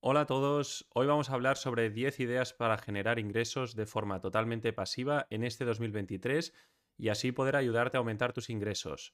Hola 0.00 0.20
a 0.20 0.26
todos, 0.26 0.86
hoy 0.94 1.08
vamos 1.08 1.28
a 1.28 1.34
hablar 1.34 1.56
sobre 1.56 1.90
10 1.90 2.20
ideas 2.20 2.52
para 2.52 2.78
generar 2.78 3.18
ingresos 3.18 3.74
de 3.74 3.84
forma 3.84 4.20
totalmente 4.20 4.72
pasiva 4.72 5.26
en 5.28 5.42
este 5.42 5.64
2023 5.64 6.54
y 6.96 7.08
así 7.08 7.32
poder 7.32 7.56
ayudarte 7.56 7.96
a 7.96 7.98
aumentar 7.98 8.32
tus 8.32 8.48
ingresos. 8.48 9.12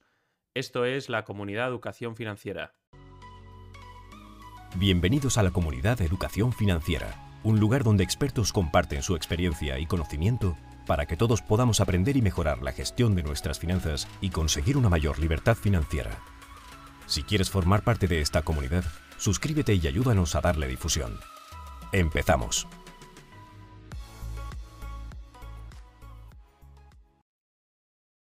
Esto 0.53 0.85
es 0.85 1.09
la 1.09 1.25
comunidad 1.25 1.69
Educación 1.69 2.15
Financiera. 2.15 2.75
Bienvenidos 4.75 5.39
a 5.39 5.43
la 5.43 5.49
comunidad 5.49 5.99
Educación 6.01 6.53
Financiera, 6.53 7.39
un 7.43 7.59
lugar 7.59 7.83
donde 7.83 8.03
expertos 8.03 8.53
comparten 8.53 9.01
su 9.01 9.15
experiencia 9.15 9.79
y 9.79 9.87
conocimiento 9.87 10.55
para 10.85 11.07
que 11.07 11.17
todos 11.17 11.41
podamos 11.41 11.81
aprender 11.81 12.15
y 12.15 12.21
mejorar 12.21 12.61
la 12.61 12.73
gestión 12.73 13.15
de 13.15 13.23
nuestras 13.23 13.57
finanzas 13.57 14.07
y 14.21 14.29
conseguir 14.29 14.77
una 14.77 14.89
mayor 14.89 15.17
libertad 15.17 15.55
financiera. 15.55 16.11
Si 17.07 17.23
quieres 17.23 17.51
formar 17.51 17.83
parte 17.83 18.07
de 18.07 18.19
esta 18.19 18.41
comunidad, 18.41 18.83
suscríbete 19.17 19.75
y 19.75 19.87
ayúdanos 19.87 20.35
a 20.35 20.41
darle 20.41 20.67
difusión. 20.67 21.19
Empezamos. 21.91 22.67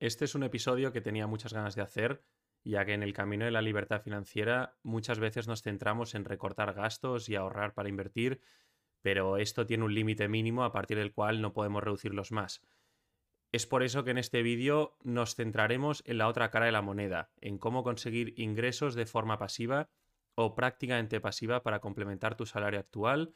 Este 0.00 0.24
es 0.24 0.34
un 0.34 0.42
episodio 0.42 0.90
que 0.90 1.00
tenía 1.00 1.26
muchas 1.26 1.52
ganas 1.52 1.76
de 1.76 1.82
hacer, 1.82 2.24
ya 2.64 2.84
que 2.84 2.94
en 2.94 3.02
el 3.02 3.12
camino 3.12 3.44
de 3.44 3.50
la 3.50 3.62
libertad 3.62 4.02
financiera 4.02 4.74
muchas 4.82 5.18
veces 5.18 5.46
nos 5.46 5.62
centramos 5.62 6.14
en 6.14 6.24
recortar 6.24 6.72
gastos 6.72 7.28
y 7.28 7.36
ahorrar 7.36 7.74
para 7.74 7.88
invertir, 7.88 8.40
pero 9.02 9.36
esto 9.36 9.66
tiene 9.66 9.84
un 9.84 9.94
límite 9.94 10.28
mínimo 10.28 10.64
a 10.64 10.72
partir 10.72 10.96
del 10.96 11.12
cual 11.12 11.40
no 11.40 11.52
podemos 11.52 11.84
reducirlos 11.84 12.32
más. 12.32 12.62
Es 13.52 13.66
por 13.66 13.82
eso 13.82 14.02
que 14.02 14.10
en 14.10 14.18
este 14.18 14.42
vídeo 14.42 14.96
nos 15.02 15.34
centraremos 15.34 16.02
en 16.06 16.16
la 16.16 16.26
otra 16.26 16.50
cara 16.50 16.66
de 16.66 16.72
la 16.72 16.80
moneda, 16.80 17.30
en 17.42 17.58
cómo 17.58 17.84
conseguir 17.84 18.32
ingresos 18.38 18.94
de 18.94 19.04
forma 19.04 19.38
pasiva 19.38 19.90
o 20.34 20.54
prácticamente 20.54 21.20
pasiva 21.20 21.62
para 21.62 21.80
complementar 21.80 22.34
tu 22.34 22.46
salario 22.46 22.80
actual 22.80 23.34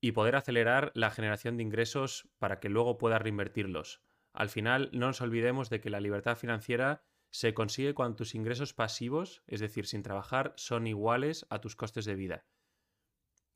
y 0.00 0.12
poder 0.12 0.36
acelerar 0.36 0.92
la 0.94 1.10
generación 1.10 1.56
de 1.56 1.64
ingresos 1.64 2.28
para 2.38 2.60
que 2.60 2.68
luego 2.68 2.96
puedas 2.96 3.20
reinvertirlos. 3.20 4.02
Al 4.32 4.48
final, 4.48 4.88
no 4.92 5.08
nos 5.08 5.20
olvidemos 5.20 5.68
de 5.68 5.80
que 5.80 5.90
la 5.90 6.00
libertad 6.00 6.36
financiera 6.36 7.02
se 7.32 7.54
consigue 7.54 7.94
cuando 7.94 8.16
tus 8.16 8.36
ingresos 8.36 8.72
pasivos, 8.72 9.42
es 9.48 9.58
decir, 9.58 9.86
sin 9.86 10.02
trabajar, 10.02 10.54
son 10.56 10.86
iguales 10.86 11.44
a 11.50 11.60
tus 11.60 11.74
costes 11.74 12.04
de 12.04 12.14
vida. 12.14 12.46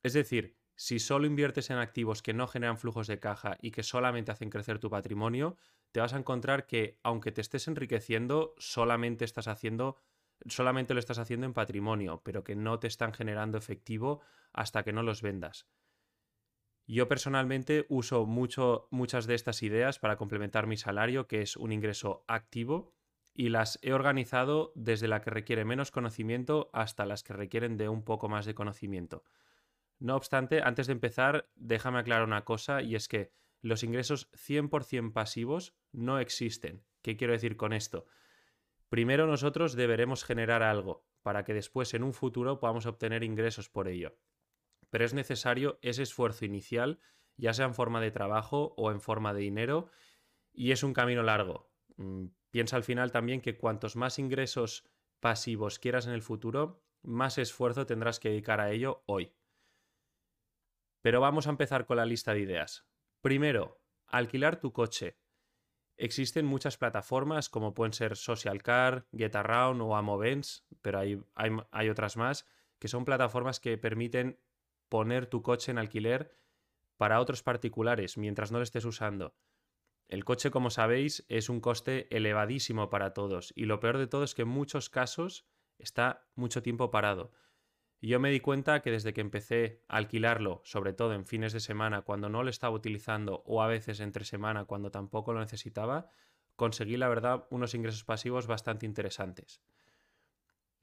Es 0.03 0.13
decir, 0.13 0.57
si 0.77 0.99
solo 0.99 1.27
inviertes 1.27 1.71
en 1.71 1.79
activos 1.79 2.23
que 2.23 2.35
no 2.35 2.47
generan 2.47 2.79
flujos 2.79 3.07
de 3.07 3.19
caja 3.19 3.57
y 3.61 3.71
que 3.71 3.83
solamente 3.83 4.31
hacen 4.31 4.51
crecer 4.51 4.79
tu 4.79 4.91
patrimonio, 4.91 5.57
te 5.91 6.01
vas 6.01 6.13
a 6.13 6.19
encontrar 6.19 6.67
que, 6.67 7.01
aunque 7.03 7.33
te 7.33 7.41
estés 7.41 7.67
enriqueciendo, 7.67 8.55
solamente 8.59 9.25
estás 9.25 9.49
haciendo 9.49 9.97
solamente 10.45 10.95
lo 10.95 11.01
estás 11.01 11.19
haciendo 11.19 11.47
en 11.47 11.55
patrimonio, 11.55 12.21
pero 12.25 12.45
que 12.45 12.57
no 12.57 12.79
te 12.79 12.87
están 12.87 13.13
generando 13.13 13.59
efectivo 13.59 14.21
hasta 14.53 14.83
que 14.83 14.93
no 14.93 15.03
los 15.03 15.23
vendas. 15.23 15.67
Yo 16.87 17.09
personalmente 17.09 17.87
uso 17.89 18.27
mucho, 18.27 18.87
muchas 18.91 19.27
de 19.27 19.35
estas 19.35 19.63
ideas 19.63 19.99
para 19.99 20.17
complementar 20.17 20.67
mi 20.67 20.77
salario, 20.77 21.27
que 21.27 21.43
es 21.43 21.57
un 21.57 21.73
ingreso 21.73 22.25
activo, 22.29 22.93
y 23.35 23.49
las 23.49 23.79
he 23.83 23.93
organizado 23.93 24.73
desde 24.77 25.09
la 25.09 25.21
que 25.21 25.31
requiere 25.31 25.65
menos 25.65 25.91
conocimiento 25.91 26.71
hasta 26.73 27.05
las 27.05 27.23
que 27.23 27.33
requieren 27.33 27.77
de 27.77 27.89
un 27.89 28.03
poco 28.03 28.29
más 28.29 28.47
de 28.47 28.55
conocimiento. 28.55 29.25
No 29.99 30.17
obstante, 30.17 30.61
antes 30.63 30.87
de 30.87 30.93
empezar, 30.93 31.49
déjame 31.55 31.99
aclarar 31.99 32.25
una 32.25 32.45
cosa, 32.45 32.83
y 32.83 32.95
es 32.95 33.09
que 33.09 33.33
los 33.63 33.83
ingresos 33.83 34.31
100% 34.33 35.13
pasivos 35.13 35.75
no 35.93 36.19
existen. 36.19 36.85
¿Qué 37.03 37.17
quiero 37.17 37.33
decir 37.33 37.57
con 37.57 37.73
esto? 37.73 38.07
Primero 38.89 39.27
nosotros 39.27 39.75
deberemos 39.75 40.25
generar 40.25 40.63
algo 40.63 41.07
para 41.23 41.45
que 41.45 41.55
después 41.55 41.93
en 41.95 42.05
un 42.05 42.15
futuro 42.15 42.61
podamos 42.61 42.87
obtener 42.87 43.25
ingresos 43.25 43.69
por 43.69 43.89
ello. 43.89 44.17
Pero 44.91 45.05
es 45.05 45.15
necesario 45.15 45.79
ese 45.83 46.03
esfuerzo 46.03 46.45
inicial, 46.45 47.01
ya 47.37 47.53
sea 47.53 47.67
en 47.67 47.75
forma 47.75 48.01
de 48.01 48.13
trabajo 48.13 48.75
o 48.77 48.93
en 48.93 49.01
forma 49.01 49.35
de 49.35 49.41
dinero, 49.41 49.91
y 50.53 50.71
es 50.71 50.83
un 50.83 50.93
camino 50.95 51.23
largo. 51.23 51.73
Mm, 51.97 52.27
piensa 52.51 52.77
al 52.77 52.85
final 52.85 53.11
también 53.11 53.41
que 53.41 53.57
cuantos 53.57 53.97
más 53.97 54.19
ingresos 54.19 54.85
pasivos 55.21 55.79
quieras 55.79 56.07
en 56.07 56.13
el 56.13 56.23
futuro, 56.23 56.85
más 57.03 57.39
esfuerzo 57.39 57.87
tendrás 57.87 58.21
que 58.21 58.29
dedicar 58.29 58.61
a 58.61 58.71
ello 58.71 59.03
hoy. 59.07 59.33
Pero 61.07 61.21
vamos 61.21 61.47
a 61.47 61.51
empezar 61.51 61.87
con 61.87 61.99
la 61.99 62.05
lista 62.05 62.35
de 62.35 62.41
ideas. 62.41 62.85
Primero, 63.21 63.81
alquilar 64.09 64.59
tu 64.59 64.73
coche. 64.73 65.21
Existen 65.97 66.45
muchas 66.45 66.79
plataformas 66.79 67.49
como 67.49 67.75
pueden 67.75 67.93
ser 67.93 68.17
Social 68.17 68.61
Car, 68.61 69.07
GetAround 69.13 69.81
o 69.83 69.95
Amovens, 69.95 70.67
pero 70.83 70.99
hay, 70.99 71.23
hay, 71.37 71.89
otras 71.91 72.17
más, 72.17 72.49
que 72.81 72.89
son 72.89 73.05
plataformas 73.05 73.61
que 73.61 73.79
permiten 73.79 74.41
poner 74.89 75.29
tu 75.29 75.43
coche 75.43 75.71
en 75.71 75.79
alquiler 75.79 76.37
para 76.97 77.21
otros 77.21 77.45
particulares 77.45 78.19
mientras 78.19 78.51
no 78.51 78.59
lo 78.59 78.65
estés 78.65 78.85
usando. 78.85 79.37
El 80.09 80.25
coche, 80.25 80.51
como 80.51 80.71
sabéis, 80.71 81.25
es 81.29 81.49
un 81.49 81.61
coste 81.61 82.09
elevadísimo 82.11 82.91
para 82.91 83.15
todos 83.15 83.53
y 83.55 83.67
lo 83.67 83.79
peor 83.79 83.99
de 83.99 84.09
todo 84.09 84.25
es 84.25 84.35
que 84.35 84.43
en 84.43 84.49
muchos 84.49 84.91
casos 84.91 85.47
está 85.79 86.27
mucho 86.35 86.65
tiempo 86.65 86.91
parado. 86.91 87.31
Y 88.01 88.09
yo 88.09 88.21
me 88.21 88.31
di 88.31 88.41
cuenta 88.41 88.83
que 88.83 88.91
desde 88.91 89.15
que 89.15 89.21
empecé 89.21 89.83
a 89.89 89.97
alquilarlo, 89.97 90.61
sobre 90.65 90.93
todo 90.93 91.15
en 91.15 91.25
fines 91.25 91.53
de 91.53 91.61
semana 91.61 92.03
cuando 92.03 92.29
no 92.29 92.43
lo 92.43 92.51
estaba 92.51 92.75
utilizando 92.75 93.43
o 93.47 93.63
a 93.63 93.67
veces 93.67 94.01
entre 94.01 94.25
semana 94.25 94.65
cuando 94.65 94.91
tampoco 94.91 95.33
lo 95.33 95.41
necesitaba, 95.41 96.11
conseguí 96.57 96.97
la 96.97 97.09
verdad 97.09 97.47
unos 97.51 97.75
ingresos 97.75 98.05
pasivos 98.05 98.47
bastante 98.47 98.87
interesantes. 98.87 99.63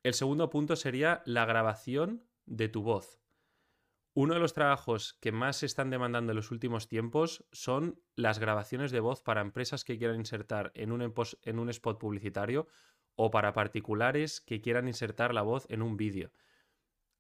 El 0.02 0.13
segundo 0.13 0.50
punto 0.50 0.75
sería 0.75 1.22
la 1.25 1.46
grabación 1.46 2.25
de 2.46 2.68
tu 2.68 2.81
voz. 2.81 3.19
Uno 4.16 4.35
de 4.35 4.40
los 4.40 4.53
trabajos 4.53 5.18
que 5.22 5.31
más 5.31 5.57
se 5.57 5.66
están 5.66 5.90
demandando 5.90 6.34
en 6.34 6.35
los 6.35 6.52
últimos 6.52 6.88
tiempos 6.88 7.46
son 7.52 8.00
las 8.16 8.38
grabaciones 8.38 8.91
de 8.91 9.00
voz 9.00 9.23
para 9.23 9.41
empresas 9.41 9.84
que 9.84 9.97
quieran 9.97 10.18
insertar 10.18 10.72
en 10.75 10.91
un, 10.91 11.13
en 11.41 11.59
un 11.59 11.69
spot 11.69 12.00
publicitario 12.00 12.68
o 13.16 13.31
para 13.31 13.53
particulares 13.53 14.40
que 14.40 14.62
quieran 14.62 14.88
insertar 14.88 15.34
la 15.34 15.41
voz 15.41 15.66
en 15.69 15.81
un 15.81 15.97
vídeo. 15.97 16.31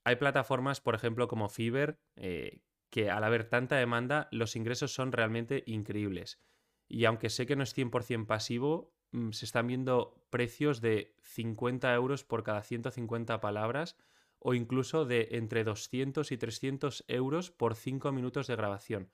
Hay 0.03 0.17
plataformas, 0.17 0.81
por 0.81 0.95
ejemplo, 0.95 1.27
como 1.27 1.49
Fiverr, 1.49 1.99
eh, 2.15 2.61
que 2.89 3.09
al 3.09 3.23
haber 3.23 3.45
tanta 3.45 3.77
demanda, 3.77 4.27
los 4.31 4.55
ingresos 4.55 4.93
son 4.93 5.11
realmente 5.11 5.63
increíbles. 5.65 6.39
Y 6.87 7.05
aunque 7.05 7.29
sé 7.29 7.45
que 7.45 7.55
no 7.55 7.63
es 7.63 7.73
100% 7.73 8.27
pasivo, 8.27 8.93
mm, 9.11 9.31
se 9.31 9.45
están 9.45 9.67
viendo 9.67 10.25
precios 10.29 10.81
de 10.81 11.15
50 11.21 11.93
euros 11.93 12.23
por 12.23 12.43
cada 12.43 12.61
150 12.61 13.39
palabras 13.39 13.97
o 14.39 14.53
incluso 14.53 15.05
de 15.05 15.29
entre 15.31 15.63
200 15.63 16.31
y 16.31 16.37
300 16.37 17.05
euros 17.07 17.49
por 17.49 17.75
5 17.75 18.11
minutos 18.11 18.47
de 18.47 18.57
grabación. 18.57 19.11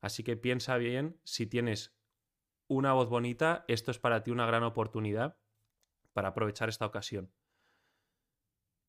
Así 0.00 0.22
que 0.22 0.36
piensa 0.36 0.76
bien, 0.76 1.20
si 1.24 1.46
tienes 1.46 1.94
una 2.68 2.92
voz 2.92 3.08
bonita, 3.08 3.64
esto 3.68 3.90
es 3.90 3.98
para 3.98 4.22
ti 4.22 4.30
una 4.30 4.46
gran 4.46 4.62
oportunidad 4.62 5.36
para 6.12 6.28
aprovechar 6.28 6.68
esta 6.68 6.86
ocasión. 6.86 7.32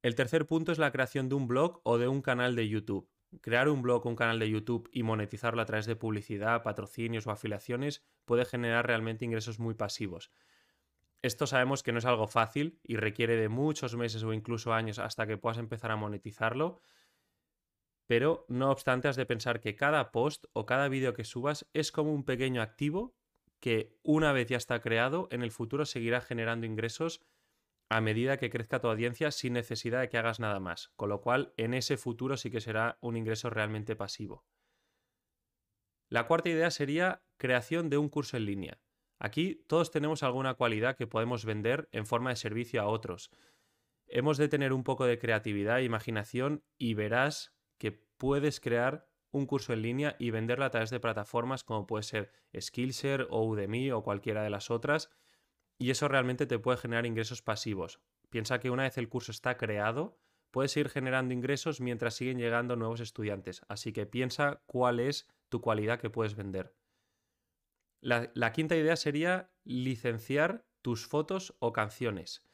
El 0.01 0.16
tercer 0.16 0.47
punto 0.47 0.72
es 0.72 0.79
la 0.79 0.91
creación 0.91 1.29
de 1.29 1.35
un 1.35 1.47
blog 1.47 1.79
o 1.84 2.00
de 2.00 2.07
un 2.07 2.22
canal 2.22 2.56
de 2.56 2.67
YouTube. 2.67 3.07
Crear 3.41 3.69
un 3.69 3.84
blog 3.84 4.06
o 4.06 4.09
un 4.09 4.16
canal 4.16 4.39
de 4.39 4.50
YouTube 4.50 4.89
y 4.91 5.03
monetizarlo 5.03 5.62
a 5.62 5.66
través 5.66 5.85
de 5.85 5.95
publicidad, 5.95 6.63
patrocinios 6.63 7.28
o 7.28 7.31
afiliaciones 7.31 8.03
puede 8.25 8.45
generar 8.45 8.88
realmente 8.88 9.25
ingresos 9.25 9.59
muy 9.59 9.75
pasivos. 9.75 10.31
Esto 11.22 11.45
sabemos 11.45 11.84
que 11.84 11.91
no 11.91 12.00
es 12.00 12.06
algo 12.06 12.28
fácil 12.28 12.79
y 12.84 12.95
requiere 12.95 13.35
de 13.35 13.47
muchos 13.47 13.95
meses 13.95 14.23
o 14.23 14.34
incluso 14.34 14.73
años 14.73 14.97
hasta 14.97 15.28
que 15.28 15.38
puedas 15.38 15.59
empezar 15.59 15.91
a 15.91 15.95
monetizarlo, 15.95 16.81
pero 18.07 18.45
no 18.50 18.72
obstante 18.72 19.07
has 19.07 19.16
de 19.16 19.28
pensar 19.28 19.61
que 19.61 19.75
cada 19.75 20.11
post 20.11 20.45
o 20.53 20.66
cada 20.66 20.90
vídeo 20.90 21.13
que 21.13 21.23
subas 21.23 21.69
es 21.73 21.91
como 21.91 22.11
un 22.11 22.25
pequeño 22.25 22.63
activo 22.63 23.16
que 23.59 24.00
una 24.01 24.34
vez 24.34 24.47
ya 24.50 24.57
está 24.57 24.81
creado, 24.81 25.28
en 25.31 25.44
el 25.44 25.51
futuro 25.51 25.85
seguirá 25.85 26.22
generando 26.22 26.66
ingresos 26.66 27.22
a 27.91 28.00
medida 28.00 28.38
que 28.38 28.50
crezca 28.50 28.79
tu 28.79 28.88
audiencia 28.88 29.31
sin 29.31 29.52
necesidad 29.52 30.00
de 30.00 30.07
que 30.07 30.18
hagas 30.18 30.40
nada 30.40 30.62
más, 30.62 30.94
con 30.96 31.09
lo 31.09 31.19
cual 31.19 31.53
en 31.57 31.74
ese 31.74 31.97
futuro 31.97 32.38
sí 32.38 32.50
que 32.50 32.62
será 32.62 32.97
un 33.02 33.17
ingreso 33.17 33.49
realmente 33.49 33.97
pasivo. 33.97 34.46
La 36.08 36.26
cuarta 36.26 36.47
idea 36.47 36.72
sería 36.72 37.22
creación 37.35 37.90
de 37.90 37.97
un 37.97 38.08
curso 38.08 38.38
en 38.38 38.46
línea. 38.46 38.79
Aquí 39.20 39.66
todos 39.67 39.91
tenemos 39.91 40.23
alguna 40.23 40.53
cualidad 40.53 40.96
que 40.96 41.05
podemos 41.05 41.43
vender 41.43 41.90
en 41.91 42.05
forma 42.05 42.29
de 42.29 42.38
servicio 42.38 42.82
a 42.82 42.85
otros. 42.85 43.29
Hemos 44.08 44.38
de 44.38 44.47
tener 44.47 44.72
un 44.72 44.85
poco 44.85 45.03
de 45.05 45.20
creatividad 45.20 45.79
e 45.79 45.84
imaginación 45.84 46.64
y 46.78 46.93
verás 46.93 47.53
que 47.78 47.91
puedes 47.91 48.61
crear 48.61 49.09
un 49.32 49.46
curso 49.46 49.73
en 49.73 49.82
línea 49.82 50.16
y 50.17 50.32
venderlo 50.32 50.64
a 50.64 50.72
través 50.72 50.91
de 50.91 51.02
plataformas 51.02 51.66
como 51.66 51.88
puede 51.88 52.03
ser 52.03 52.32
Skillshare 52.58 53.28
o 53.29 53.46
Udemy 53.46 53.91
o 53.91 54.02
cualquiera 54.02 54.43
de 54.43 54.49
las 54.49 54.72
otras 54.72 55.09
y 55.81 55.89
eso 55.89 56.07
realmente 56.07 56.45
te 56.45 56.59
puede 56.59 56.78
generar 56.78 57.07
ingresos 57.07 57.41
pasivos. 57.41 57.99
Piensa 58.29 58.59
que 58.59 58.69
una 58.69 58.83
vez 58.83 58.99
el 58.99 59.09
curso 59.09 59.31
está 59.31 59.57
creado, 59.57 60.16
puedes 60.51 60.78
ir 60.78 60.89
generando 60.89 61.33
ingresos 61.33 61.81
mientras 61.81 62.13
siguen 62.13 62.37
llegando 62.37 62.75
nuevos 62.75 62.99
estudiantes. 62.99 63.63
Así 63.67 63.91
que 63.91 64.05
piensa 64.05 64.61
cuál 64.67 64.99
es 64.99 65.28
tu 65.49 65.59
cualidad 65.59 65.99
que 65.99 66.11
puedes 66.11 66.35
vender. 66.35 66.75
La, 67.99 68.51
quinta 68.53 68.75
idea 68.75 68.95
sería 68.95 69.49
licenciar 69.63 70.67
tus 70.83 71.07
fotos 71.07 71.55
o 71.57 71.73
canciones. 71.73 72.47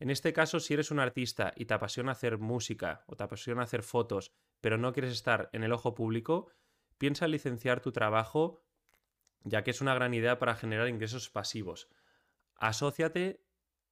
En 0.00 0.10
este 0.10 0.32
caso, 0.32 0.58
si 0.58 0.74
eres 0.74 0.90
un 0.90 0.98
artista 0.98 1.52
y 1.54 1.66
te 1.66 1.74
apasiona 1.74 2.12
hacer 2.12 2.36
música 2.36 3.04
o 3.06 3.14
te 3.14 3.22
apasiona 3.22 3.62
hacer 3.62 3.84
fotos, 3.84 4.32
pero 4.60 4.76
no 4.76 4.92
quieres 4.92 5.12
estar 5.12 5.50
en 5.52 5.62
el 5.62 5.72
ojo 5.72 5.94
público, 5.94 6.50
piensa 6.98 7.26
en 7.26 7.30
licenciar 7.30 7.80
tu 7.80 7.92
trabajo, 7.92 8.64
ya 9.44 9.62
que 9.62 9.70
es 9.70 9.80
una 9.80 9.94
gran 9.94 10.14
idea 10.14 10.40
para 10.40 10.56
generar 10.56 10.88
ingresos 10.88 11.30
pasivos. 11.30 11.88
Asociate 12.56 13.44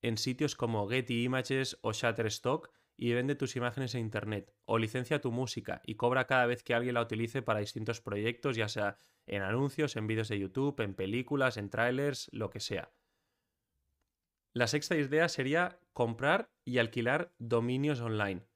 en 0.03 0.19
sitios 0.19 0.55
como 0.55 0.89
Getty 0.89 1.25
Images 1.25 1.79
o 1.83 1.93
Shutterstock 1.93 2.71
y 2.97 3.13
vende 3.13 3.35
tus 3.35 3.57
imágenes 3.57 3.95
en 3.95 4.03
Internet. 4.03 4.55
O 4.65 4.79
licencia 4.79 5.21
tu 5.21 5.33
música 5.33 5.81
y 5.85 5.97
cobra 5.97 6.27
cada 6.27 6.47
vez 6.47 6.63
que 6.63 6.75
alguien 6.75 6.95
la 6.95 7.03
utilice 7.03 7.43
para 7.43 7.61
distintos 7.61 8.01
proyectos, 8.01 8.57
ya 8.57 8.69
sea 8.69 8.99
en 9.27 9.43
anuncios, 9.43 9.97
en 9.97 10.07
vídeos 10.07 10.29
de 10.29 10.39
YouTube, 10.39 10.81
en 10.81 10.95
películas, 10.95 11.57
en 11.57 11.71
trailers, 11.71 12.29
lo 12.33 12.51
que 12.51 12.61
sea. 12.61 12.93
La 14.53 14.67
sexta 14.69 14.95
idea 14.95 15.29
sería 15.29 15.81
comprar 15.93 16.53
y 16.65 16.79
alquilar 16.79 17.35
dominios 17.39 18.01
online. 18.01 18.47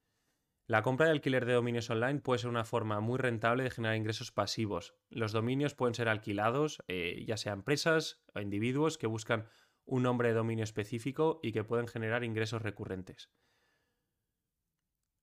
La 0.67 0.83
compra 0.83 1.07
y 1.07 1.11
alquiler 1.11 1.47
de 1.47 1.55
dominios 1.55 1.89
online 1.89 2.21
puede 2.21 2.41
ser 2.41 2.51
una 2.51 2.65
forma 2.65 3.01
muy 3.01 3.19
rentable 3.19 3.65
de 3.65 3.71
generar 3.71 3.97
ingresos 3.97 4.31
pasivos. 4.31 4.95
Los 5.09 5.33
dominios 5.33 5.75
pueden 5.75 5.95
ser 5.95 6.09
alquilados, 6.09 6.85
eh, 6.89 7.25
ya 7.27 7.39
sea 7.39 7.55
empresas 7.55 8.23
o 8.35 8.41
individuos 8.41 8.99
que 8.99 9.07
buscan 9.07 9.49
un 9.89 10.03
nombre 10.03 10.29
de 10.29 10.35
dominio 10.35 10.65
específico 10.65 11.41
y 11.43 11.53
que 11.53 11.65
pueden 11.65 11.89
generar 11.89 12.23
ingresos 12.23 12.63
recurrentes. 12.63 13.31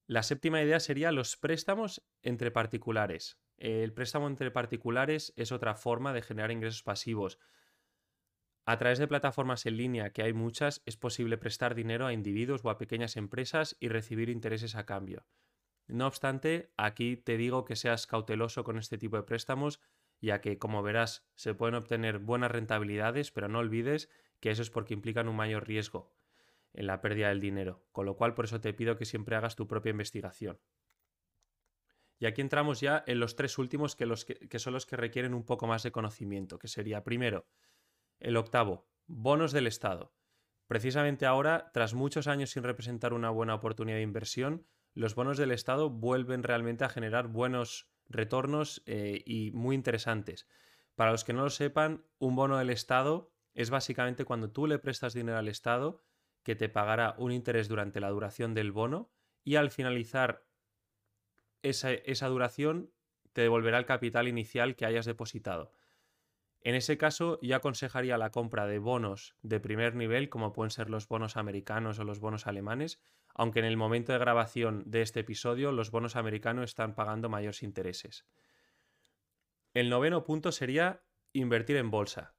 La 0.07 0.23
séptima 0.23 0.61
idea 0.61 0.79
sería 0.79 1.11
los 1.11 1.37
préstamos 1.37 2.03
entre 2.23 2.51
particulares. 2.51 3.39
El 3.57 3.93
préstamo 3.93 4.27
entre 4.27 4.51
particulares 4.51 5.33
es 5.35 5.51
otra 5.51 5.75
forma 5.75 6.13
de 6.13 6.21
generar 6.21 6.51
ingresos 6.51 6.83
pasivos. 6.83 7.39
A 8.65 8.77
través 8.77 8.97
de 8.97 9.07
plataformas 9.07 9.65
en 9.67 9.77
línea, 9.77 10.11
que 10.11 10.23
hay 10.23 10.33
muchas, 10.33 10.81
es 10.85 10.97
posible 10.97 11.37
prestar 11.37 11.75
dinero 11.75 12.07
a 12.07 12.13
individuos 12.13 12.65
o 12.65 12.71
a 12.71 12.77
pequeñas 12.79 13.17
empresas 13.17 13.77
y 13.79 13.89
recibir 13.89 14.29
intereses 14.29 14.75
a 14.75 14.85
cambio. 14.85 15.27
No 15.87 16.07
obstante, 16.07 16.71
aquí 16.75 17.17
te 17.17 17.37
digo 17.37 17.65
que 17.65 17.75
seas 17.75 18.07
cauteloso 18.07 18.63
con 18.63 18.79
este 18.79 18.97
tipo 18.97 19.17
de 19.17 19.23
préstamos, 19.23 19.79
ya 20.19 20.41
que, 20.41 20.57
como 20.57 20.81
verás, 20.81 21.27
se 21.35 21.53
pueden 21.53 21.75
obtener 21.75 22.17
buenas 22.17 22.49
rentabilidades, 22.49 23.31
pero 23.31 23.47
no 23.47 23.59
olvides 23.59 24.09
que 24.45 24.51
eso 24.51 24.61
es 24.61 24.69
porque 24.69 24.93
implican 24.93 25.27
un 25.27 25.35
mayor 25.35 25.67
riesgo 25.67 26.13
en 26.71 26.85
la 26.85 27.01
pérdida 27.01 27.29
del 27.29 27.39
dinero, 27.39 27.83
con 27.91 28.05
lo 28.05 28.15
cual 28.15 28.35
por 28.35 28.45
eso 28.45 28.61
te 28.61 28.75
pido 28.75 28.95
que 28.95 29.05
siempre 29.05 29.35
hagas 29.35 29.55
tu 29.55 29.65
propia 29.65 29.89
investigación. 29.89 30.59
Y 32.19 32.27
aquí 32.27 32.41
entramos 32.41 32.79
ya 32.79 33.03
en 33.07 33.19
los 33.19 33.35
tres 33.35 33.57
últimos 33.57 33.95
que, 33.95 34.05
los 34.05 34.23
que 34.25 34.59
son 34.59 34.73
los 34.73 34.85
que 34.85 34.97
requieren 34.97 35.33
un 35.33 35.45
poco 35.45 35.65
más 35.65 35.81
de 35.81 35.91
conocimiento, 35.91 36.59
que 36.59 36.67
sería 36.67 37.03
primero, 37.03 37.47
el 38.19 38.37
octavo, 38.37 38.87
bonos 39.07 39.51
del 39.51 39.65
Estado. 39.65 40.13
Precisamente 40.67 41.25
ahora, 41.25 41.71
tras 41.73 41.95
muchos 41.95 42.27
años 42.27 42.51
sin 42.51 42.61
representar 42.61 43.13
una 43.13 43.31
buena 43.31 43.55
oportunidad 43.55 43.97
de 43.97 44.03
inversión, 44.03 44.67
los 44.93 45.15
bonos 45.15 45.39
del 45.39 45.53
Estado 45.53 45.89
vuelven 45.89 46.43
realmente 46.43 46.83
a 46.83 46.89
generar 46.89 47.29
buenos 47.29 47.89
retornos 48.07 48.83
eh, 48.85 49.23
y 49.25 49.49
muy 49.53 49.73
interesantes. 49.73 50.47
Para 50.93 51.09
los 51.09 51.23
que 51.23 51.33
no 51.33 51.41
lo 51.41 51.49
sepan, 51.49 52.05
un 52.19 52.35
bono 52.35 52.59
del 52.59 52.69
Estado 52.69 53.34
es 53.55 53.69
básicamente 53.69 54.25
cuando 54.25 54.51
tú 54.51 54.67
le 54.67 54.77
prestas 54.77 55.13
dinero 55.13 55.37
al 55.37 55.47
Estado 55.47 56.03
que 56.43 56.55
te 56.55 56.69
pagará 56.69 57.15
un 57.17 57.31
interés 57.31 57.67
durante 57.67 57.99
la 57.99 58.09
duración 58.09 58.53
del 58.53 58.71
bono 58.71 59.09
y 59.43 59.55
al 59.55 59.71
finalizar 59.71 60.45
esa, 61.63 61.91
esa 61.91 62.27
duración 62.27 62.91
te 63.33 63.41
devolverá 63.41 63.79
el 63.79 63.85
capital 63.85 64.27
inicial 64.27 64.75
que 64.75 64.85
hayas 64.85 65.05
depositado. 65.05 65.71
En 66.61 66.75
ese 66.75 66.97
caso, 66.97 67.39
yo 67.41 67.55
aconsejaría 67.55 68.17
la 68.17 68.31
compra 68.31 68.65
de 68.65 68.79
bonos 68.79 69.35
de 69.41 69.59
primer 69.59 69.95
nivel, 69.95 70.29
como 70.29 70.51
pueden 70.51 70.71
ser 70.71 70.89
los 70.89 71.07
bonos 71.07 71.37
americanos 71.37 71.99
o 71.99 72.03
los 72.03 72.19
bonos 72.19 72.47
alemanes, 72.47 72.99
aunque 73.35 73.59
en 73.59 73.65
el 73.65 73.77
momento 73.77 74.13
de 74.13 74.19
grabación 74.19 74.83
de 74.85 75.01
este 75.01 75.21
episodio 75.21 75.71
los 75.71 75.91
bonos 75.91 76.15
americanos 76.15 76.65
están 76.65 76.95
pagando 76.95 77.29
mayores 77.29 77.63
intereses. 77.63 78.25
El 79.73 79.89
noveno 79.89 80.23
punto 80.23 80.51
sería 80.51 81.03
invertir 81.33 81.77
en 81.77 81.91
bolsa. 81.91 82.34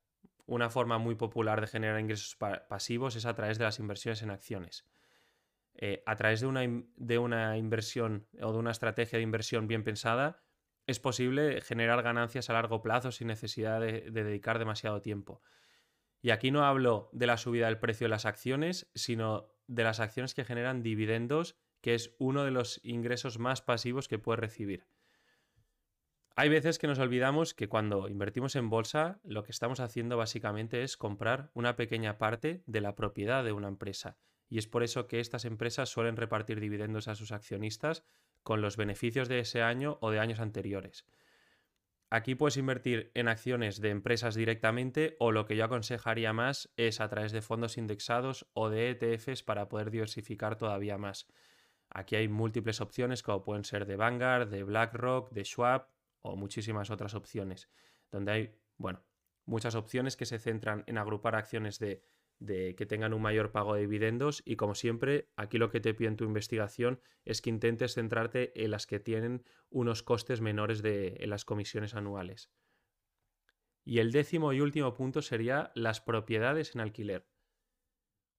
Una 0.47 0.71
forma 0.71 0.99
muy 0.99 1.17
popular 1.17 1.61
de 1.61 1.67
generar 1.67 2.01
ingresos 2.01 2.37
pasivos 2.69 3.17
es 3.17 3.27
a 3.27 3.35
través 3.35 3.59
de 3.59 3.65
las 3.65 3.79
inversiones 3.79 4.23
en 4.23 4.31
acciones. 4.31 4.87
Eh, 5.75 6.03
a 6.07 6.17
través 6.17 6.41
de 6.41 6.47
una, 6.47 6.63
de 6.97 7.19
una 7.19 7.59
inversión 7.59 8.27
o 8.41 8.53
de 8.53 8.59
una 8.59 8.71
estrategia 8.71 9.19
de 9.19 9.25
inversión 9.25 9.67
bien 9.67 9.85
pensada, 9.85 10.43
es 10.87 11.01
posible 11.01 11.61
generar 11.61 12.03
ganancias 12.03 12.49
a 12.49 12.53
largo 12.53 12.81
plazo 12.81 13.11
sin 13.11 13.27
necesidad 13.27 13.81
de, 13.81 14.11
dedicar 14.11 14.59
demasiado 14.59 15.03
tiempo. 15.03 15.43
Y 16.23 16.31
aquí 16.31 16.51
no 16.51 16.65
hablo 16.65 17.11
de 17.13 17.27
la 17.27 17.37
subida 17.37 17.67
del 17.67 17.79
precio 17.79 18.07
de 18.07 18.11
las 18.11 18.25
acciones, 18.25 18.91
sino 18.95 19.53
de 19.67 19.85
las 19.85 20.01
acciones 20.01 20.35
que 20.35 20.45
generan 20.45 20.83
dividendos, 20.83 21.57
que 21.81 21.95
es 21.95 22.15
uno 22.19 22.45
de 22.45 22.53
los 22.53 22.81
ingresos 22.85 23.39
más 23.39 23.63
pasivos 23.63 24.09
que 24.09 24.19
puedes 24.19 24.41
recibir. 24.41 24.87
Hay 26.39 26.51
veces 26.51 26.79
que 26.79 26.87
nos 26.87 26.99
olvidamos 26.99 27.55
que 27.55 27.67
cuando 27.67 28.09
invertimos 28.09 28.57
en 28.57 28.69
bolsa, 28.69 29.21
lo 29.25 29.43
que 29.43 29.53
estamos 29.53 29.81
haciendo 29.81 30.19
básicamente 30.19 30.83
es 30.83 30.99
comprar 30.99 31.51
una 31.55 31.77
pequeña 31.77 32.19
parte 32.19 32.63
de 32.67 32.83
la 32.83 32.95
propiedad 32.95 33.43
de 33.43 33.53
una 33.53 33.69
empresa. 33.69 34.19
Y 34.51 34.59
es 34.59 34.67
por 34.67 34.83
eso 34.83 35.07
que 35.07 35.21
estas 35.21 35.47
empresas 35.47 35.89
suelen 35.89 36.19
repartir 36.19 36.61
dividendos 36.61 37.09
a 37.09 37.15
sus 37.15 37.33
accionistas 37.33 38.05
con 38.43 38.61
los 38.61 38.77
beneficios 38.77 39.31
de 39.31 39.39
ese 39.39 39.63
año 39.63 39.97
o 40.03 40.11
de 40.11 40.21
años 40.21 40.39
anteriores. 40.39 41.07
Aquí 42.11 42.35
puedes 42.35 42.59
invertir 42.59 43.11
en 43.15 43.29
acciones 43.29 43.81
de 43.81 43.89
empresas 43.89 44.35
directamente 44.35 45.17
o 45.19 45.33
lo 45.33 45.47
que 45.47 45.57
yo 45.57 45.65
aconsejaría 45.65 46.35
más 46.35 46.71
es 46.77 47.01
a 47.01 47.09
través 47.09 47.33
de 47.33 47.41
fondos 47.41 47.79
indexados 47.79 48.47
o 48.53 48.69
de 48.69 48.91
ETFs 48.91 49.43
para 49.43 49.71
poder 49.71 49.91
diversificar 49.91 50.59
todavía 50.59 50.99
más. 50.99 51.29
Aquí 51.89 52.15
hay 52.15 52.29
múltiples 52.29 52.83
opciones 52.83 53.23
como 53.23 53.43
pueden 53.43 53.65
ser 53.65 53.87
de 53.87 53.97
Vanguard, 53.97 54.51
de 54.51 54.65
BlackRock, 54.65 55.31
de 55.31 55.43
Schwab 55.43 55.96
o 56.31 56.37
muchísimas 56.37 56.91
otras 56.91 57.15
opciones, 57.15 57.71
donde 58.11 58.33
hay, 58.33 58.55
bueno, 58.77 59.05
muchas 59.45 59.75
opciones 59.75 60.17
que 60.17 60.27
se 60.27 60.39
centran 60.39 60.85
en 60.87 60.99
agrupar 60.99 61.35
acciones 61.35 61.79
de 61.79 62.03
de 62.39 62.75
que 62.75 62.87
tengan 62.87 63.15
un 63.15 63.23
mayor 63.23 63.51
pago 63.51 63.75
de 63.75 63.83
dividendos 63.83 64.43
y 64.45 64.57
como 64.57 64.75
siempre, 64.75 65.31
aquí 65.37 65.59
lo 65.59 65.71
que 65.71 65.81
te 65.81 65.95
pido 65.95 66.11
en 66.11 66.17
tu 66.17 66.25
investigación 66.25 67.01
es 67.25 67.41
que 67.41 67.51
intentes 67.51 67.95
centrarte 67.95 68.53
en 68.63 68.71
las 68.71 68.87
que 68.87 69.01
tienen 69.01 69.45
unos 69.71 70.03
costes 70.03 70.41
menores 70.41 70.83
de, 70.83 71.17
en 71.21 71.31
las 71.31 71.45
comisiones 71.45 71.95
anuales. 71.95 72.51
Y 73.85 74.01
el 74.01 74.13
décimo 74.13 74.53
y 74.53 74.61
último 74.61 74.95
punto 74.95 75.23
sería 75.23 75.71
las 75.75 76.01
propiedades 76.01 76.75
en 76.75 76.81
alquiler. 76.81 77.27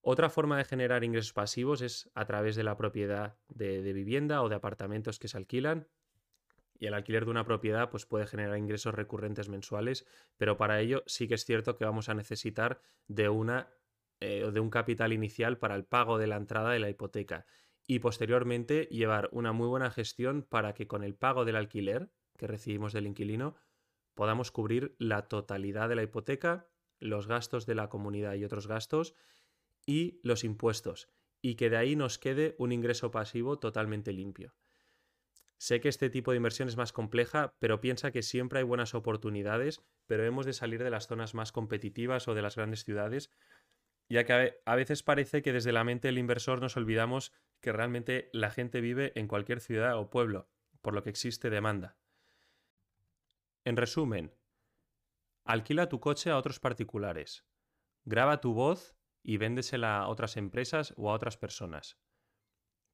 Otra 0.01 0.29
forma 0.29 0.57
de 0.57 0.65
generar 0.65 1.03
ingresos 1.03 1.33
pasivos 1.33 1.81
es 1.81 2.09
a 2.13 2.25
través 2.25 2.55
de 2.55 2.63
la 2.63 2.77
propiedad 2.77 3.39
de, 3.47 3.81
de, 3.81 3.93
vivienda 3.93 4.41
o 4.41 4.49
de 4.49 4.55
apartamentos 4.55 5.19
que 5.19 5.27
se 5.27 5.37
alquilan. 5.37 5.87
Y 6.79 6.87
el 6.87 6.93
alquiler 6.93 7.25
de 7.25 7.31
una 7.31 7.45
propiedad 7.45 7.89
pues, 7.89 8.05
puede 8.05 8.27
generar 8.27 8.57
ingresos 8.57 8.93
recurrentes 8.93 9.49
mensuales, 9.49 10.05
pero 10.37 10.57
para 10.57 10.79
ello 10.79 11.03
sí 11.07 11.27
que 11.27 11.35
es 11.35 11.45
cierto 11.45 11.75
que 11.75 11.85
vamos 11.85 12.09
a 12.09 12.13
necesitar 12.13 12.81
de 13.07 13.29
una 13.29 13.69
eh, 14.19 14.49
de 14.51 14.59
un 14.59 14.71
capital 14.71 15.13
inicial 15.13 15.59
para 15.59 15.75
el 15.75 15.85
pago 15.85 16.17
de 16.17 16.25
la 16.25 16.37
entrada 16.37 16.71
de 16.71 16.79
la 16.79 16.89
hipoteca 16.89 17.45
y 17.85 17.99
posteriormente 17.99 18.87
llevar 18.89 19.29
una 19.31 19.53
muy 19.53 19.67
buena 19.67 19.91
gestión 19.91 20.41
para 20.41 20.73
que 20.73 20.87
con 20.87 21.03
el 21.03 21.13
pago 21.13 21.45
del 21.45 21.55
alquiler 21.55 22.09
que 22.35 22.47
recibimos 22.47 22.93
del 22.93 23.05
inquilino 23.05 23.55
podamos 24.15 24.51
cubrir 24.51 24.95
la 24.97 25.27
totalidad 25.27 25.87
de 25.87 25.95
la 25.95 26.01
hipoteca, 26.01 26.67
los 26.99 27.27
gastos 27.27 27.67
de 27.67 27.75
la 27.75 27.89
comunidad 27.89 28.33
y 28.33 28.43
otros 28.43 28.65
gastos 28.65 29.13
y 29.85 30.19
los 30.23 30.43
impuestos 30.43 31.09
y 31.39 31.53
que 31.53 31.69
de 31.69 31.77
ahí 31.77 31.95
nos 31.95 32.17
quede 32.17 32.55
un 32.57 32.71
ingreso 32.71 33.11
pasivo 33.11 33.59
totalmente 33.59 34.11
limpio. 34.13 34.55
Sé 35.59 35.81
que 35.81 35.89
este 35.89 36.09
tipo 36.09 36.31
de 36.31 36.37
inversión 36.37 36.67
es 36.67 36.77
más 36.77 36.93
compleja, 36.93 37.55
pero 37.59 37.81
piensa 37.81 38.11
que 38.11 38.21
siempre 38.21 38.59
hay 38.59 38.65
buenas 38.65 38.93
oportunidades, 38.93 39.81
pero 40.05 40.23
hemos 40.23 40.45
de 40.45 40.53
salir 40.53 40.83
de 40.83 40.91
las 40.91 41.07
zonas 41.07 41.33
más 41.33 41.51
competitivas 41.51 42.27
o 42.27 42.35
de 42.35 42.41
las 42.41 42.55
grandes 42.55 42.83
ciudades 42.83 43.31
ya 44.09 44.23
que 44.25 44.61
a 44.65 44.75
veces 44.75 45.03
parece 45.03 45.41
que 45.41 45.53
desde 45.53 45.71
la 45.71 45.83
mente 45.83 46.07
del 46.07 46.17
inversor 46.17 46.61
nos 46.61 46.77
olvidamos 46.77 47.33
que 47.61 47.71
realmente 47.71 48.29
la 48.33 48.49
gente 48.49 48.81
vive 48.81 49.11
en 49.15 49.27
cualquier 49.27 49.59
ciudad 49.59 49.97
o 49.97 50.09
pueblo, 50.09 50.49
por 50.81 50.93
lo 50.93 51.03
que 51.03 51.09
existe 51.09 51.49
demanda. 51.49 51.97
En 53.65 53.75
resumen, 53.75 54.33
alquila 55.45 55.89
tu 55.89 55.99
coche 55.99 56.29
a 56.29 56.37
otros 56.37 56.59
particulares, 56.59 57.45
graba 58.05 58.39
tu 58.39 58.53
voz 58.53 58.95
y 59.23 59.37
véndesela 59.37 59.97
a 59.97 60.07
otras 60.07 60.37
empresas 60.37 60.93
o 60.95 61.11
a 61.11 61.13
otras 61.13 61.37
personas. 61.37 61.99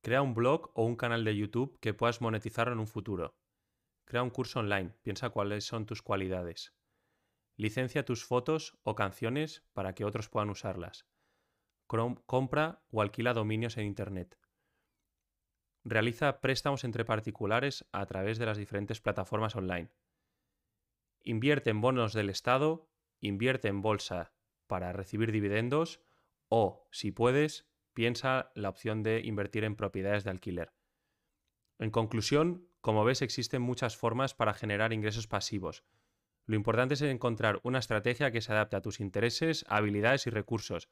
Crea 0.04 0.22
un 0.22 0.34
blog 0.34 0.70
o 0.74 0.84
un 0.84 0.98
canal 0.98 1.24
de 1.24 1.34
YouTube 1.34 1.80
que 1.80 1.94
puedas 1.94 2.20
monetizar 2.20 2.68
en 2.68 2.78
un 2.78 2.88
futuro. 2.88 3.38
Crea 4.04 4.22
un 4.22 4.32
curso 4.32 4.60
online, 4.60 4.94
piensa 5.02 5.30
cuáles 5.30 5.64
son 5.64 5.86
tus 5.86 6.02
cualidades. 6.02 6.76
Licencia 7.56 8.04
tus 8.04 8.26
fotos 8.26 8.78
o 8.84 8.96
canciones 8.96 9.64
para 9.72 9.96
que 9.96 10.04
otros 10.04 10.28
puedan 10.28 10.50
usarlas. 10.50 11.08
compra 11.88 12.84
o 12.92 13.02
alquila 13.02 13.34
dominios 13.34 13.78
en 13.78 13.86
Internet. 13.86 14.38
Realiza 15.86 16.42
préstamos 16.42 16.84
entre 16.84 17.06
particulares 17.06 17.88
a 17.94 18.06
través 18.06 18.38
de 18.38 18.46
las 18.46 18.58
diferentes 18.58 19.00
plataformas 19.00 19.56
online. 19.56 19.90
Invierte 21.22 21.70
en 21.70 21.80
bonos 21.80 22.12
del 22.12 22.30
Estado, 22.30 22.90
invierte 23.22 23.70
en 23.70 23.82
bolsa 23.82 24.34
para 24.68 24.92
recibir 24.92 25.32
dividendos 25.32 26.02
o, 26.50 26.90
si 26.92 27.12
puedes, 27.12 27.73
piensa 27.94 28.52
la 28.56 28.70
opción 28.70 29.04
de 29.04 29.22
invertir 29.22 29.64
en 29.64 29.76
propiedades 29.76 30.24
de 30.24 30.32
alquiler. 30.32 30.74
En 31.80 31.92
conclusión, 31.92 32.68
como 32.82 33.06
ves, 33.06 33.22
existen 33.22 33.62
muchas 33.62 33.98
formas 33.98 34.34
para 34.34 34.54
generar 34.54 34.94
ingresos 34.94 35.28
pasivos. 35.28 35.84
Lo 36.46 36.56
importante 36.56 36.96
es 36.96 37.02
encontrar 37.02 37.60
una 37.64 37.80
estrategia 37.80 38.32
que 38.32 38.42
se 38.42 38.52
adapte 38.52 38.76
a 38.76 38.82
tus 38.82 39.00
intereses, 39.00 39.66
habilidades 39.70 40.28
y 40.28 40.30
recursos. 40.30 40.90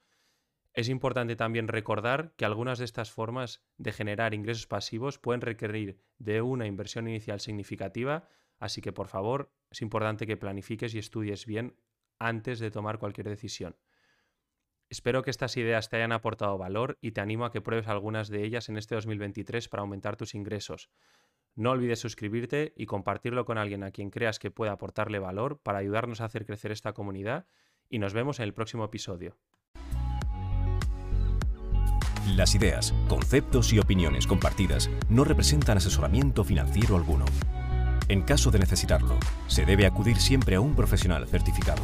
Es 0.74 0.88
importante 0.88 1.36
también 1.36 1.68
recordar 1.68 2.34
que 2.38 2.46
algunas 2.46 2.80
de 2.80 2.86
estas 2.86 3.12
formas 3.12 3.62
de 3.78 3.92
generar 3.92 4.34
ingresos 4.34 4.68
pasivos 4.68 5.20
pueden 5.20 5.42
requerir 5.42 6.00
de 6.18 6.42
una 6.42 6.66
inversión 6.66 7.10
inicial 7.10 7.42
significativa, 7.42 8.30
así 8.58 8.82
que 8.82 8.94
por 8.94 9.08
favor 9.08 9.54
es 9.70 9.82
importante 9.82 10.26
que 10.26 10.38
planifiques 10.38 10.96
y 10.96 11.00
estudies 11.00 11.46
bien 11.46 11.76
antes 12.20 12.60
de 12.60 12.72
tomar 12.72 13.00
cualquier 13.00 13.28
decisión. 13.28 13.76
Espero 14.92 15.24
que 15.24 15.32
estas 15.32 15.56
ideas 15.56 15.88
te 15.88 15.96
hayan 15.96 16.12
aportado 16.12 16.58
valor 16.58 16.98
y 17.00 17.14
te 17.14 17.22
animo 17.22 17.46
a 17.46 17.52
que 17.54 17.62
pruebes 17.62 17.88
algunas 17.88 18.28
de 18.28 18.44
ellas 18.44 18.68
en 18.68 18.76
este 18.76 18.94
2023 18.94 19.70
para 19.70 19.84
aumentar 19.84 20.18
tus 20.18 20.36
ingresos. 20.36 20.90
No 21.56 21.72
olvides 21.72 22.00
suscribirte 22.00 22.74
y 22.76 22.88
compartirlo 22.88 23.46
con 23.46 23.58
alguien 23.58 23.84
a 23.84 23.92
quien 23.92 24.10
creas 24.10 24.38
que 24.38 24.52
pueda 24.52 24.74
aportarle 24.74 25.18
valor 25.18 25.62
para 25.64 25.78
ayudarnos 25.78 26.20
a 26.20 26.26
hacer 26.26 26.46
crecer 26.46 26.74
esta 26.74 26.92
comunidad 26.92 27.46
y 27.90 28.00
nos 28.00 28.14
vemos 28.14 28.40
en 28.40 28.44
el 28.44 28.54
próximo 28.54 28.84
episodio. 28.84 29.38
Las 32.36 32.54
ideas, 32.54 32.94
conceptos 33.08 33.72
y 33.72 33.80
opiniones 33.80 34.28
compartidas 34.28 34.90
no 35.10 35.24
representan 35.24 35.78
asesoramiento 35.78 36.44
financiero 36.44 36.98
alguno. 36.98 37.24
En 38.10 38.24
caso 38.24 38.52
de 38.52 38.60
necesitarlo, 38.60 39.18
se 39.48 39.66
debe 39.66 39.86
acudir 39.86 40.18
siempre 40.18 40.58
a 40.58 40.60
un 40.60 40.76
profesional 40.76 41.30
certificado. 41.30 41.82